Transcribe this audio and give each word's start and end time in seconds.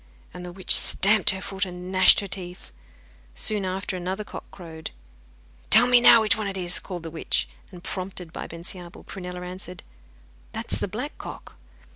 And 0.33 0.43
the 0.43 0.51
witch 0.51 0.75
stamped 0.75 1.29
her 1.29 1.41
foot 1.43 1.63
and 1.63 1.91
gnashed 1.91 2.21
her 2.21 2.27
teeth. 2.27 2.71
Soon 3.35 3.65
after 3.65 3.95
another 3.95 4.23
cock 4.23 4.49
crowed. 4.49 4.89
'Tell 5.69 5.85
me 5.85 6.01
now 6.01 6.21
which 6.21 6.35
one 6.35 6.47
it 6.47 6.57
is,' 6.57 6.79
called 6.79 7.03
the 7.03 7.11
witch. 7.11 7.47
And, 7.71 7.83
prompted 7.83 8.33
by 8.33 8.47
Bensiabel, 8.47 9.03
Prunella 9.03 9.43
answered: 9.43 9.83
'That 10.53 10.73
is 10.73 10.79
the 10.79 10.87
black 10.87 11.15
cock. 11.19 11.55